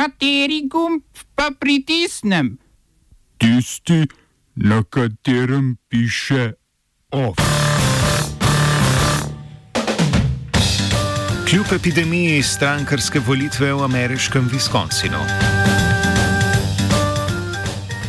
[0.00, 1.02] Kateri gumb
[1.36, 2.54] pa pritisnem?
[3.36, 4.06] Tisti,
[4.56, 6.52] na katerem piše
[7.12, 7.36] OF.
[11.48, 15.20] Kljub epidemiji strankarske volitve v ameriškem Wisconsinu.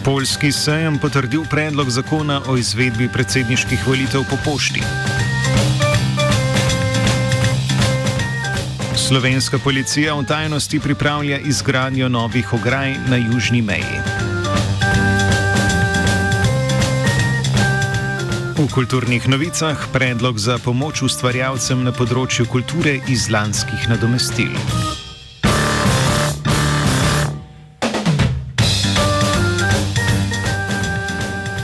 [0.05, 4.81] Poljski sejem potrdil predlog zakona o izvedbi predsedniških volitev po pošti.
[9.11, 13.99] Slovenska policija v tajnosti pripravlja izgradnjo novih ograj na južni meji.
[18.55, 24.55] V kulturnih novicah predlog za pomoč ustvarjalcem na področju kulture iz lanskih nadomestil.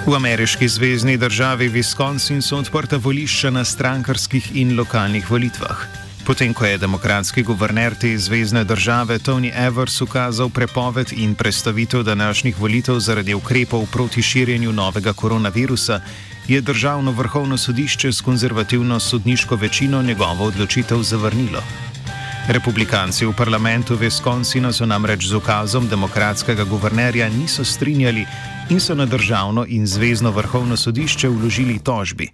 [0.03, 6.06] V ameriški zvezdni državi Wisconsin so odprta volišča na strankarskih in lokalnih volitvah.
[6.27, 12.59] Potem, ko je demokratski guverner te zvezdne države Tony Evers ukazal prepoved in prestavitev današnjih
[12.59, 16.01] volitev zaradi ukrepov proti širjenju novega koronavirusa,
[16.47, 21.63] je državno vrhovno sodišče s konzervativno sodniško večino njegovo odločitev zavrnilo.
[22.47, 28.25] Republikanci v parlamentu Wisconsina so namreč z ukazom demokratskega guvernerja niso strinjali
[28.69, 32.29] in so na državno in zvezdno vrhovno sodišče vložili tožbi.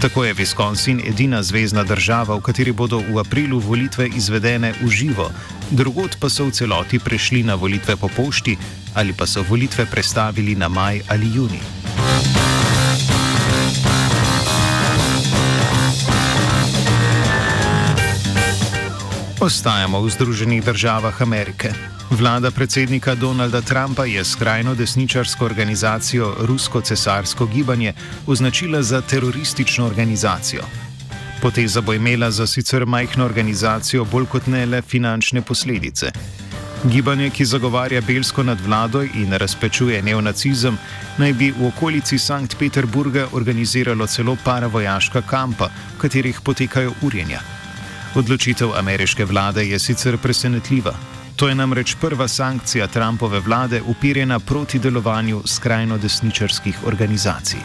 [0.00, 5.30] Tako je Wisconsin edina zvezdna država, v kateri bodo v aprilu volitve izvedene v živo,
[5.70, 8.56] drugot pa so v celoti prešli na volitve po pošti
[8.94, 11.85] ali pa so volitve prestavili na maj ali juni.
[19.46, 21.70] Ostajamo v Združenih državah Amerike.
[22.10, 27.92] Vlada predsednika Donalda Trumpa je skrajno desničarsko organizacijo Rusko cesarsko gibanje
[28.26, 30.62] označila za teroristično organizacijo.
[31.42, 36.10] Poteza bo imela za sicer majhno organizacijo bolj kot ne le finančne posledice.
[36.84, 40.78] Gibanje, ki zagovarja belsko nadvlado in razpečuje neonacizem,
[41.18, 47.55] naj bi v okolici Sankt Peterburga organiziralo celo paravojaška kampa, v katerih potekajo urjenja.
[48.16, 50.94] Odločitev ameriške vlade je sicer presenetljiva.
[51.36, 57.60] To je namreč prva sankcija Trumpove vlade upirjena proti delovanju skrajno desničarskih organizacij.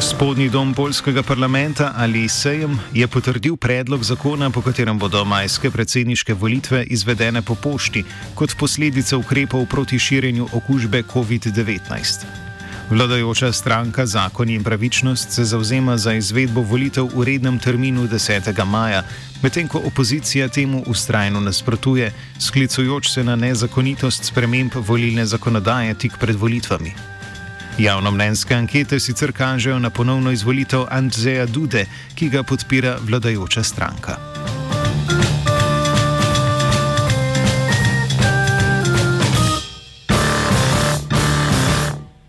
[0.00, 6.34] Spodnji dom polskega parlamenta ali Sejem je potrdil predlog zakona, po katerem bodo majske predsedniške
[6.34, 8.04] volitve izvedene po pošti
[8.34, 12.47] kot posledica ukrepov proti širjenju okužbe COVID-19.
[12.90, 18.64] Vladajoča stranka Zakon in pravičnost se zauzema za izvedbo volitev v rednem terminu 10.
[18.64, 19.02] maja,
[19.42, 26.36] medtem ko opozicija temu ustrajno nasprotuje, sklicujoč se na nezakonitost sprememb volilne zakonodaje tik pred
[26.36, 26.94] volitvami.
[27.78, 34.37] Javnomnenjske ankete sicer kažejo na ponovno izvolitev Andreja Dude, ki ga podpira vladajoča stranka.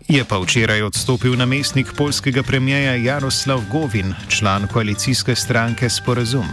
[0.10, 6.48] Je pa včeraj odstopil namestnik polskega premijeja Jaroslav Govin, član koalicijske stranke Sporazum.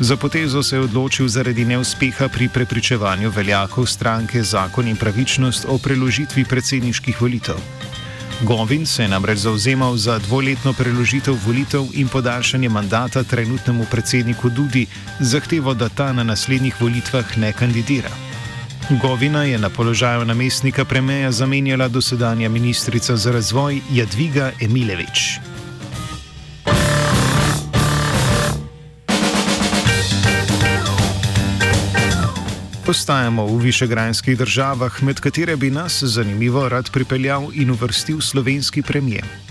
[0.00, 5.78] Za potezo se je odločil zaradi neuspeha pri prepričevanju veljakov stranke Zakon in pravičnost o
[5.78, 7.56] preložitvi predsedniških volitev.
[8.42, 14.86] Govin se je namreč zauzemal za dvoletno preložitev volitev in podaljšanje mandata trenutnemu predsedniku Dudi,
[15.20, 18.23] zahtevo, da ta na naslednjih volitvah ne kandidira.
[18.90, 25.38] Govina je na položaju namestnika premijeja zamenjala dosedanja ministrica za razvoj Jadviga Emilevič.
[32.86, 39.43] Postajamo v višegrajskih državah, med katere bi nas zanimivo rad pripeljal in uvrstil slovenski premijer.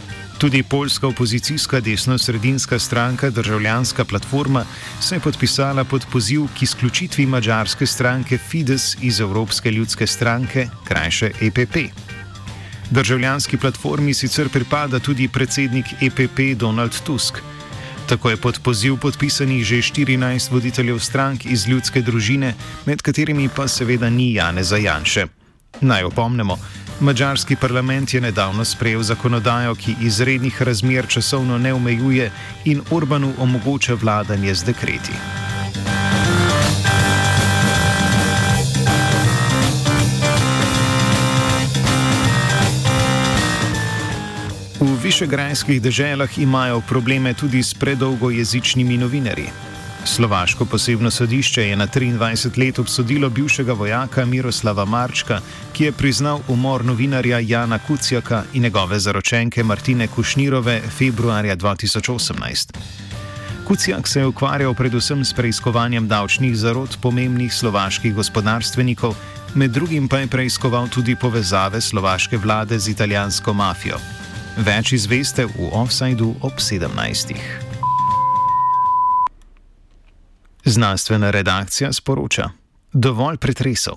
[0.43, 4.65] Tudi polska opozicijska desno-sredinska stranka Državljanska platforma
[5.01, 11.31] se je podpisala pod poziv k izključitvi mađarske stranke Fides iz Evropske ljudske stranke, krajše
[11.41, 11.77] EPP.
[12.89, 17.39] Državljanski platformi sicer pripada tudi predsednik EPP Donald Tusk.
[18.09, 22.53] Tako je pod poziv podpisanih že 14 voditeljev strank iz ljudske družine,
[22.85, 25.25] med katerimi pa seveda ni Jane Zajanše.
[25.81, 26.57] Naj opomnimo,
[27.03, 32.31] Mačarski parlament je nedavno sprejel zakonodajo, ki izrednih razmer časovno ne omejuje
[32.65, 35.11] in Orbanu omogoča vladanje z dekreti.
[44.79, 49.72] V višegrajskih deželah imajo probleme tudi s predolgojezičnimi novinarji.
[50.05, 55.39] Slovaško posebno sodišče je na 23 let obsodilo bivšega vojaka Miroslava Marčka,
[55.73, 62.77] ki je priznal umor novinarja Jana Kucijaka in njegove zaročenke Martine Kušnirove februarja 2018.
[63.67, 69.15] Kucijak se je ukvarjal predvsem s preiskovanjem davčnih zarod pomembnih slovaških gospodarstvenikov,
[69.55, 73.97] med drugim pa je preiskoval tudi povezave slovaške vlade z italijansko mafijo.
[74.57, 77.62] Več izveste v offsajdu ob 17.
[80.65, 82.49] Znanstvena redakcija sporoča:
[82.93, 83.95] Dovolj pretresov.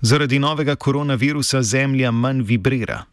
[0.00, 3.04] Zaradi novega koronavirusa Zemlja manj vibrira.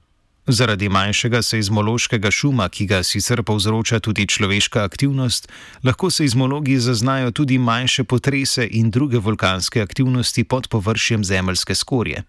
[0.48, 5.50] Zaradi manjšega seizmološkega šuma, ki ga sicer povzroča tudi človeška aktivnost,
[5.84, 12.24] lahko seizmologi zaznajo tudi manjše potrese in druge vulkanske aktivnosti pod površjem zemeljske skorje.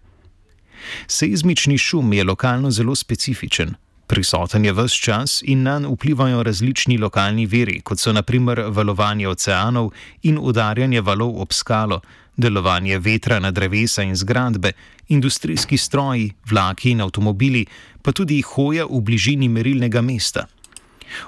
[1.07, 3.75] Seizmični šum je lokalno zelo specifičen.
[4.09, 9.27] Prisoten je vse čas in na njega vplivajo različni lokalni veri, kot so naprimer valovanje
[9.27, 9.91] oceanov
[10.23, 12.01] in udarjanje valov ob skalo,
[12.37, 14.71] delovanje vetra na drevesa in zgradbe,
[15.07, 17.65] industrijski stroji, vlaki in avtomobili,
[18.01, 20.47] pa tudi hoja v bližini merilnega mesta.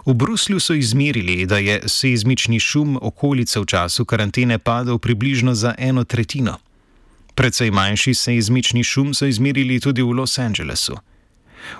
[0.05, 5.75] V Bruslju so izmerili, da je seizmični šum okolice v času karantene padel približno za
[5.77, 6.57] eno tretjino.
[7.35, 10.97] Predvsej manjši seizmični šum so izmerili tudi v Los Angelesu.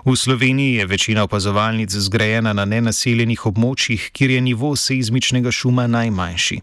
[0.05, 6.61] V Sloveniji je večina opazovalnic zgrajena na nenaseljenih območjih, kjer je nivo seizmičnega šuma najmanjši.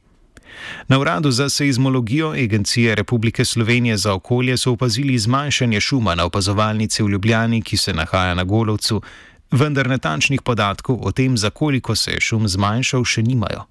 [0.88, 7.02] Na uradu za seizmologijo Agencije Republike Slovenije za okolje so opazili zmanjšanje šuma na opazovalnici
[7.02, 9.02] v Ljubljani, ki se nahaja na Golovcu,
[9.50, 13.64] vendar natančnih podatkov o tem, za koliko se je šum zmanjšal, še nimajo.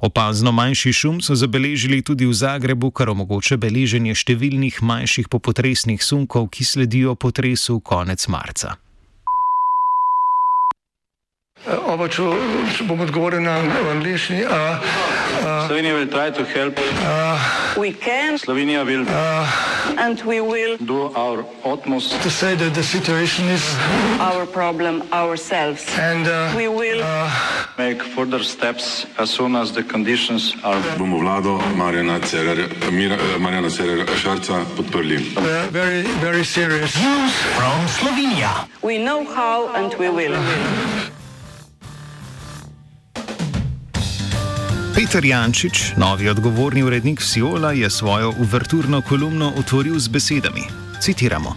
[0.00, 6.48] Opazno manjši šum so zabeležili tudi v Zagrebu, kar omogoča beleženje številnih manjših popotresnih sunkov,
[6.52, 8.76] ki sledijo potresu konec marca.
[11.62, 12.24] Oba, če,
[12.74, 13.60] če bom odgovoril na
[13.92, 14.42] angliški.
[15.66, 18.38] Slovenija bo poskušala pomagati.
[18.42, 19.46] Slovenija bo naredila
[20.18, 20.40] svoj
[21.62, 23.62] utmost, da bo rekla, da je situacija naš
[24.52, 25.02] problem.
[25.06, 26.26] In
[26.58, 27.04] bomo naredili
[27.78, 30.82] nadaljnje korake, as soon as the conditions are.
[30.98, 32.18] Bomo vlado Marjana
[33.70, 35.18] Cererera Šarca podprli.
[35.70, 36.94] Very, very serious.
[36.96, 38.66] News from Slovenia.
[38.82, 40.34] We know how and we will.
[44.94, 50.62] Peter Jančič, novi odgovorni urednik Siola, je svojo uverturno kolumno otvoril z besedami.
[51.00, 51.56] Citiramo.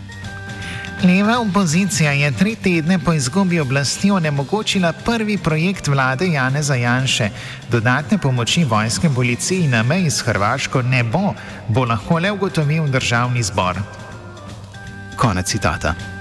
[1.04, 7.30] Leva opozicija je tri tedne po izgubi oblasti onemogočila prvi projekt vlade Janeza Janše.
[7.72, 11.34] Dodatne pomoči vojske policiji na meji s Hrvaško ne bo,
[11.68, 13.80] bo lahko le ugotovil državni zbor.
[15.18, 16.15] Konec citata.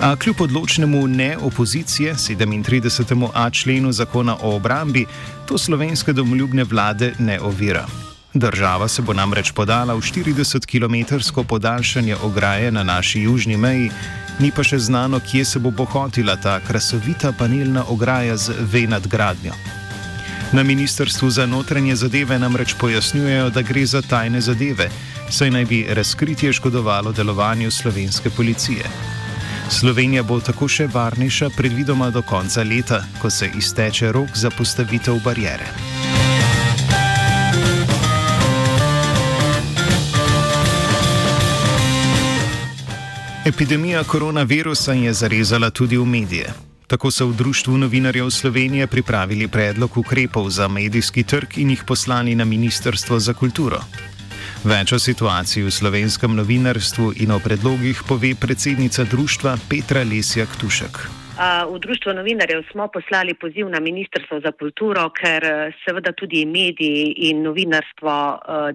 [0.00, 5.06] A kljub odločnemu ne opozicije 37a členu zakona o obrambi,
[5.46, 7.86] to slovenske domoljubne vlade ne ovira.
[8.34, 13.90] Država se bo namreč podala v 40-kilometrsko podaljšanje ograje na naši južni meji,
[14.38, 19.52] ni pa še znano, kje se bo pohotila ta krasovita panelna ograja z V nadgradnjo.
[20.52, 24.88] Na Ministrstvu za notranje zadeve namreč pojasnjujejo, da gre za tajne zadeve,
[25.30, 28.84] saj naj bi razkritje škodovalo delovanju slovenske policije.
[29.70, 35.20] Slovenija bo tako še varnejša, predvidoma do konca leta, ko se izteče rok za postavitev
[35.24, 35.66] barijere.
[43.44, 46.52] Epidemija koronavirusa je zarezala tudi v medije.
[46.86, 52.34] Tako so v Društvu novinarjev Slovenije pripravili predlog ukrepov za medijski trg in jih poslali
[52.34, 53.80] na Ministrstvo za kulturo.
[54.62, 61.00] Več o situaciji v slovenskem novinarstvu in o predlogih pove predsednica društva Petra Lesjak Tušek.
[61.66, 67.42] V Društvo novinarjev smo poslali poziv na Ministrstvo za kulturo, ker seveda tudi mediji in
[67.42, 68.14] novinarstvo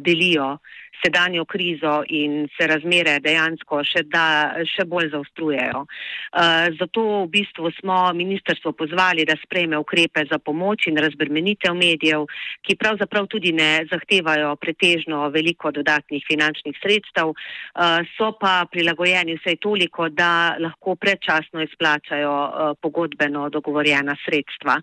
[0.03, 0.57] delijo
[1.03, 5.83] sedanjo krizo in se razmere dejansko še, da, še bolj zaostrujejo.
[5.83, 12.27] Uh, zato v bistvu smo ministrstvo pozvali, da sprejme ukrepe za pomoč in razbremenitev medijev,
[12.65, 19.59] ki pravzaprav tudi ne zahtevajo pretežno veliko dodatnih finančnih sredstev, uh, so pa prilagojeni vsej
[19.63, 24.77] toliko, da lahko predčasno izplačajo uh, pogodbeno dogovorjena sredstva.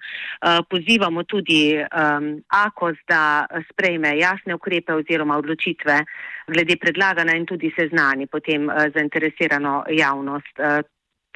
[0.68, 6.03] Pozivamo tudi um, AKOS, da sprejme jasne ukrepe oziroma odločitve,
[6.46, 10.58] glede predlagana in tudi seznani potem uh, zainteresirano javnost.
[10.58, 10.82] Uh,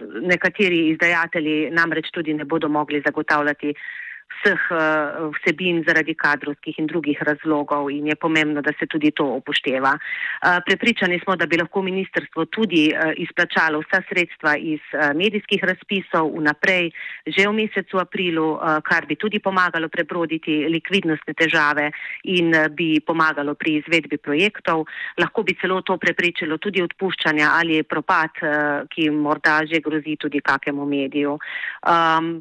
[0.00, 3.75] nekateri izdajatelji namreč tudi ne bodo mogli zagotavljati
[4.38, 9.25] vseh uh, vsebin zaradi kadrovskih in drugih razlogov in je pomembno, da se tudi to
[9.25, 9.92] upošteva.
[9.99, 15.64] Uh, prepričani smo, da bi lahko ministrstvo tudi uh, izplačalo vsa sredstva iz uh, medijskih
[15.64, 16.90] razpisov vnaprej
[17.26, 21.90] že v mesecu aprilu, uh, kar bi tudi pomagalo prebroditi likvidnostne težave
[22.25, 24.87] in uh, bi pomagalo pri izvedbi projektov.
[25.18, 30.40] Lahko bi celo to preprečilo tudi odpuščanja ali propad, uh, ki morda že grozi tudi
[30.40, 31.38] kakemu mediju.
[31.83, 32.38] Um,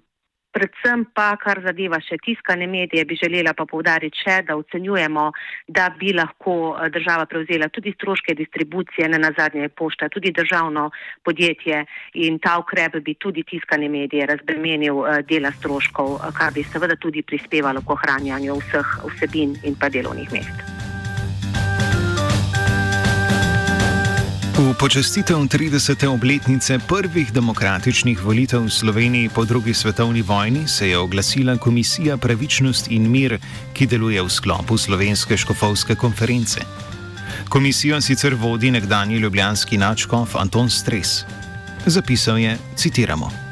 [0.58, 5.26] Predvsem pa, kar zadeva še tiskane medije, bi želela pa povdariti še, da ocenjujemo,
[5.70, 10.88] da bi lahko eh, država prevzela tudi stroške distribucije, ne na zadnje pošta, tudi državno
[11.22, 11.84] podjetje
[12.26, 16.98] in ta ukrep bi tudi tiskane medije razbremenil eh, dela stroškov, eh, kar bi seveda
[16.98, 20.77] tudi prispevalo k ohranjanju vseh vsebin in pa delovnih mest.
[24.58, 26.10] V počastitev 30.
[26.10, 32.90] obletnice prvih demokratičnih volitev v Sloveniji po drugi svetovni vojni se je oglasila Komisija Pravičnost
[32.90, 33.38] in mir,
[33.78, 36.66] ki deluje v sklopu Slovenske škofovske konference.
[37.50, 41.22] Komisijo sicer vodi nekdani ljubljanski načkov Anton Stres.
[41.86, 43.47] Zapisal je: Citiramo.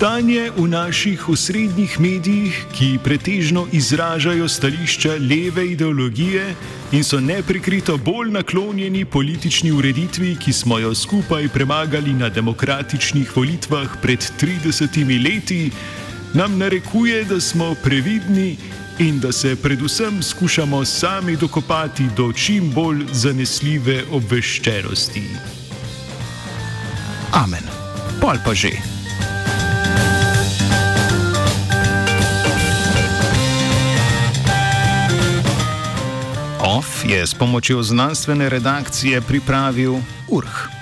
[0.00, 6.54] Stanje v naših osrednjih medijih, ki pretežno izražajo stališča leve ideologije
[6.92, 14.00] in so neprikrito bolj naklonjeni politični ureditvi, ki smo jo skupaj premagali na demokratičnih volitvah
[14.02, 15.70] pred 30 leti,
[16.34, 18.56] nam narekuje, da smo previdni
[18.98, 25.26] in da se predvsem skušamo sami dokopati do čim bolj zanesljive obveščenosti.
[27.32, 27.68] Amen.
[28.20, 28.99] Pol pa že.
[36.80, 39.94] OF je s pomočjo znanstvene redakcije pripravil
[40.28, 40.79] URH.